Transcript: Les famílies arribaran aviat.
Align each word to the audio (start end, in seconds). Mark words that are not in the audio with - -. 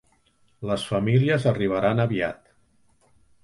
Les 0.69 0.85
famílies 0.93 1.47
arribaran 1.53 2.03
aviat. 2.09 2.53